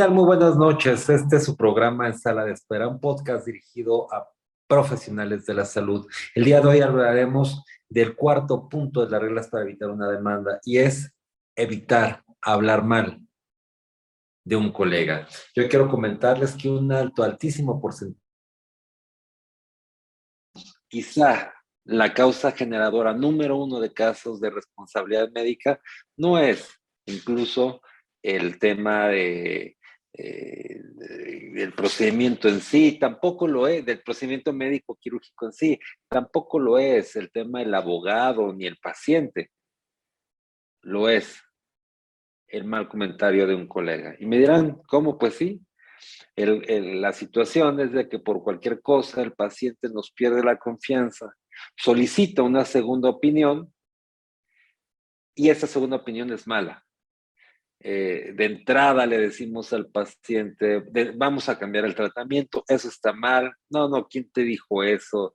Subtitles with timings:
[0.00, 0.12] tal?
[0.12, 1.10] Muy buenas noches.
[1.10, 4.30] Este es su programa en Sala de Espera, un podcast dirigido a
[4.66, 6.06] profesionales de la salud.
[6.34, 10.58] El día de hoy hablaremos del cuarto punto de las reglas para evitar una demanda
[10.64, 11.14] y es
[11.54, 13.20] evitar hablar mal
[14.42, 15.28] de un colega.
[15.54, 18.24] Yo quiero comentarles que un alto, altísimo porcentaje,
[20.88, 21.52] quizá
[21.84, 25.78] la causa generadora número uno de casos de responsabilidad médica
[26.16, 26.70] no es
[27.04, 27.82] incluso
[28.22, 29.76] el tema de,
[30.12, 30.80] eh,
[31.52, 36.78] del procedimiento en sí, tampoco lo es, del procedimiento médico quirúrgico en sí, tampoco lo
[36.78, 39.50] es el tema del abogado ni el paciente,
[40.82, 41.42] lo es
[42.48, 44.16] el mal comentario de un colega.
[44.18, 45.18] Y me dirán, ¿cómo?
[45.18, 45.60] Pues sí,
[46.36, 51.34] la situación es de que por cualquier cosa el paciente nos pierde la confianza,
[51.76, 53.72] solicita una segunda opinión
[55.34, 56.84] y esa segunda opinión es mala.
[57.82, 60.84] Eh, de entrada le decimos al paciente,
[61.16, 65.34] vamos a cambiar el tratamiento, eso está mal, no, no, ¿quién te dijo eso?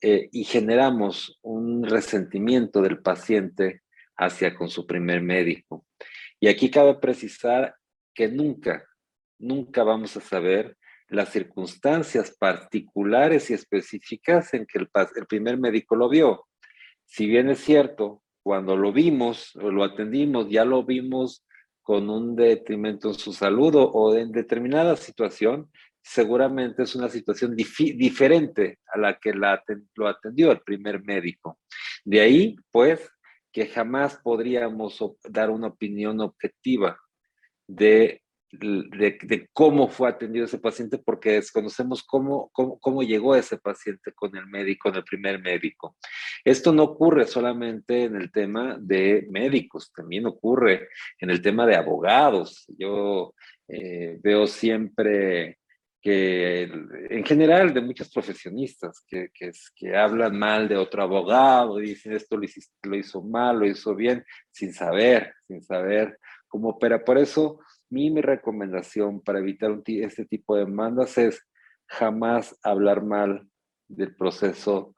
[0.00, 3.82] Eh, y generamos un resentimiento del paciente
[4.16, 5.86] hacia con su primer médico.
[6.40, 7.76] Y aquí cabe precisar
[8.14, 8.86] que nunca,
[9.38, 15.94] nunca vamos a saber las circunstancias particulares y específicas en que el, el primer médico
[15.94, 16.46] lo vio.
[17.04, 21.44] Si bien es cierto, cuando lo vimos o lo atendimos, ya lo vimos
[21.82, 28.78] con un detrimento en su salud o, en determinada situación, seguramente es una situación diferente
[28.86, 29.62] a la que la,
[29.94, 31.58] lo atendió el primer médico.
[32.04, 33.10] De ahí, pues,
[33.52, 36.98] que jamás podríamos dar una opinión objetiva
[37.66, 38.22] de
[38.52, 44.46] de, cómo fue atendido ese paciente porque desconocemos cómo, cómo, llegó ese paciente con el
[44.46, 45.96] médico, con el primer médico.
[46.44, 51.76] Esto no ocurre solamente en el tema de médicos, también ocurre en el tema de
[51.76, 52.66] abogados.
[52.76, 53.34] Yo
[53.68, 55.58] eh, veo siempre
[56.02, 62.12] que en general de muchos profesionistas que, que, hablan mal de otro abogado y dicen
[62.12, 62.46] esto lo,
[62.82, 66.18] lo hizo mal, lo hizo bien, sin saber, sin saber
[66.48, 67.04] cómo opera.
[67.04, 67.60] Por eso
[67.92, 71.46] mi, recomendación para evitar este tipo de demandas es
[71.86, 73.46] jamás hablar mal
[73.86, 74.94] del proceso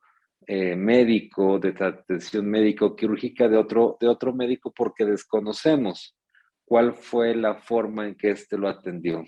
[0.46, 6.16] eh, médico, de atención médico-quirúrgica de otro, de otro médico porque desconocemos
[6.64, 9.24] cuál fue la forma en que éste lo atendió.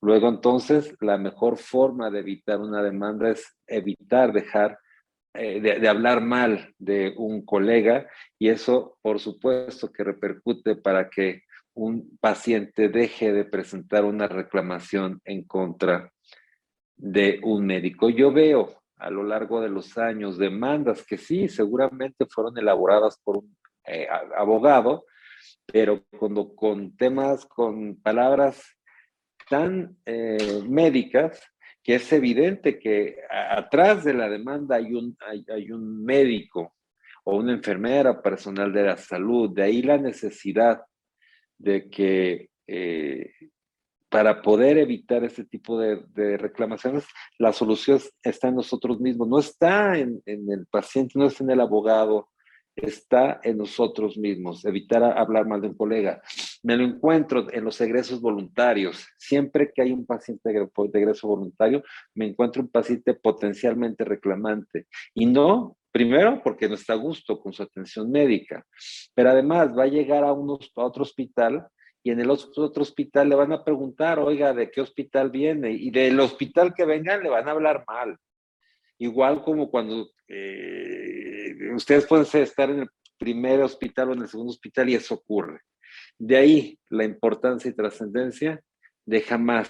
[0.00, 4.78] Luego entonces, la mejor forma de evitar una demanda es evitar dejar
[5.34, 8.06] eh, de, hablar mal de un colega
[8.38, 11.44] y eso por supuesto que repercute para que
[11.74, 16.12] un paciente deje de presentar una reclamación en contra
[16.96, 18.10] de un médico.
[18.10, 23.38] Yo veo a lo largo de los años demandas que sí, seguramente fueron elaboradas por
[23.38, 23.56] un
[23.86, 24.06] eh,
[24.36, 25.06] abogado,
[25.66, 28.62] pero cuando con temas, con palabras
[29.48, 31.42] tan eh, médicas,
[31.82, 36.76] que es evidente que atrás de la demanda hay un, hay un médico
[37.24, 40.82] o una enfermera personal de la salud, de ahí la necesidad
[41.62, 43.30] de que eh,
[44.08, 47.04] para poder evitar este tipo de, reclamaciones,
[47.38, 51.60] la solución está en nosotros mismos, no está en, el paciente, no está en el
[51.60, 52.28] abogado,
[52.76, 56.20] está en nosotros mismos, evitar hablar mal de un colega.
[56.62, 59.06] Me lo encuentro en los egresos voluntarios.
[59.16, 61.82] Siempre que hay un paciente de egreso voluntario,
[62.14, 64.88] me encuentro un paciente potencialmente reclamante.
[65.14, 68.64] Y no Primero, porque no está a gusto con su atención médica,
[69.14, 71.66] pero además va a llegar a, otro hospital
[72.02, 75.70] y en el otro, hospital le van a preguntar, oiga, ¿de qué hospital viene?
[75.70, 78.16] Y del hospital que vengan le van a hablar mal.
[78.98, 82.88] Igual como cuando eh, ustedes pueden estar en el
[83.18, 85.60] primer hospital o en el segundo hospital y eso ocurre.
[86.18, 88.60] De ahí la importancia y trascendencia
[89.04, 89.68] de jamás,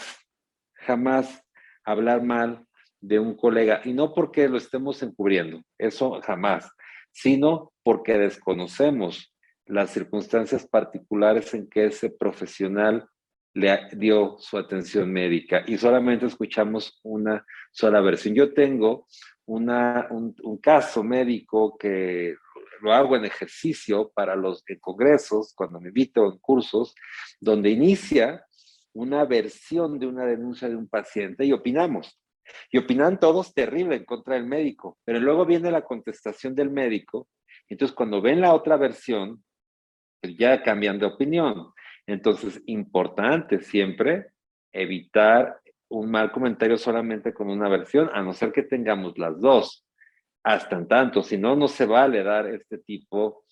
[0.75, 1.43] jamás
[1.85, 2.65] hablar mal
[3.03, 6.71] de un colega, y no porque lo estemos encubriendo, eso jamás,
[7.11, 9.35] sino porque desconocemos
[9.67, 13.09] las circunstancias particulares en que ese profesional
[13.55, 18.35] le dio su atención médica y solamente escuchamos una sola versión.
[18.35, 19.07] Yo tengo
[19.45, 22.37] una, un, caso médico que
[22.81, 26.95] lo hago en ejercicio para los congresos, cuando me invito en cursos,
[27.41, 28.45] donde inicia
[28.95, 32.22] una versión de una denuncia de un paciente y opinamos.
[32.71, 37.29] Y opinan todos terrible en contra del médico, pero luego viene la contestación del médico.
[37.69, 39.43] Entonces, cuando ven la otra versión,
[40.21, 41.73] pues ya cambian de opinión.
[42.07, 44.29] Entonces, importante siempre
[44.73, 49.87] evitar un mal comentario solamente con una versión, a no ser que tengamos las dos.
[50.43, 53.45] Hasta en tanto, si no, no se vale dar este tipo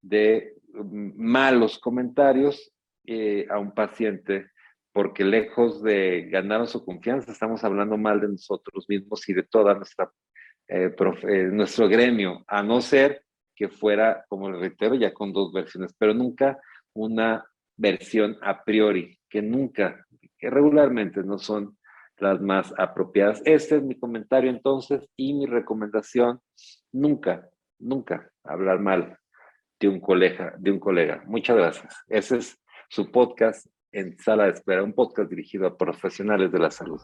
[0.00, 2.72] de mm, malos comentarios
[3.04, 4.50] eh, a un paciente
[4.98, 9.74] porque lejos de ganar su confianza, estamos hablando mal de nosotros mismos y de toda
[9.74, 10.10] nuestra
[10.66, 13.22] eh, eh, nuestro gremio, a no ser
[13.54, 16.58] que fuera, como le reitero, ya con dos versiones, pero nunca
[16.94, 17.46] una
[17.76, 20.04] versión a priori, que nunca,
[20.36, 21.78] que regularmente no son
[22.16, 23.40] las más apropiadas.
[23.44, 26.40] Este es mi comentario entonces y mi recomendación,
[26.90, 27.48] nunca,
[27.78, 29.16] nunca hablar mal
[29.78, 31.22] de un colega, de un colega.
[31.24, 31.94] Muchas gracias.
[32.08, 36.70] Ese es su podcast en Sala de Espera, un podcast dirigido a profesionales de la
[36.70, 37.00] salud.